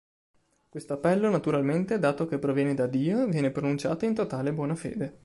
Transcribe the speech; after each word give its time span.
Questo 0.67 0.93
appello, 0.93 1.29
naturalmente, 1.29 1.99
dato 1.99 2.25
che 2.25 2.39
proviene 2.39 2.73
da 2.73 2.87
Dio, 2.87 3.27
viene 3.27 3.51
pronunciato 3.51 4.05
in 4.05 4.15
totale 4.15 4.51
buona 4.51 4.73
fede. 4.73 5.19